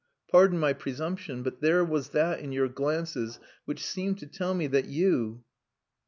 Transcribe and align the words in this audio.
Pardon 0.31 0.57
my 0.57 0.73
presumption. 0.73 1.43
But 1.43 1.61
there 1.61 1.85
was 1.85 2.09
that 2.09 2.39
in 2.39 2.51
your 2.51 2.67
glances 2.67 3.37
which 3.65 3.85
seemed 3.85 4.17
to 4.17 4.25
tell 4.25 4.55
me 4.55 4.65
that 4.65 4.85
you.... 4.85 5.43